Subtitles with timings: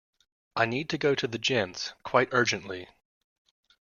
[0.55, 2.87] I need to go to the gents quite urgently